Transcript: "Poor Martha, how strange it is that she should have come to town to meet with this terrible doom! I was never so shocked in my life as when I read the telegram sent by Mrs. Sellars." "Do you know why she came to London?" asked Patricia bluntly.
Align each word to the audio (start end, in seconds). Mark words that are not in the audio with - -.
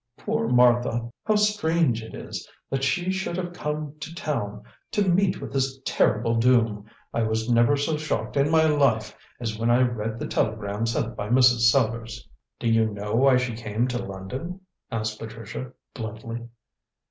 "Poor 0.17 0.47
Martha, 0.47 1.11
how 1.25 1.35
strange 1.35 2.01
it 2.01 2.15
is 2.15 2.49
that 2.71 2.83
she 2.83 3.11
should 3.11 3.37
have 3.37 3.53
come 3.53 3.93
to 3.99 4.15
town 4.15 4.63
to 4.89 5.07
meet 5.07 5.39
with 5.39 5.53
this 5.53 5.77
terrible 5.85 6.33
doom! 6.33 6.85
I 7.13 7.21
was 7.21 7.47
never 7.47 7.77
so 7.77 7.97
shocked 7.97 8.35
in 8.35 8.49
my 8.49 8.63
life 8.65 9.15
as 9.39 9.59
when 9.59 9.69
I 9.69 9.83
read 9.83 10.17
the 10.17 10.25
telegram 10.25 10.87
sent 10.87 11.15
by 11.15 11.29
Mrs. 11.29 11.69
Sellars." 11.69 12.27
"Do 12.57 12.67
you 12.67 12.87
know 12.87 13.13
why 13.13 13.37
she 13.37 13.53
came 13.53 13.87
to 13.89 14.03
London?" 14.03 14.61
asked 14.89 15.19
Patricia 15.19 15.71
bluntly. 15.93 16.47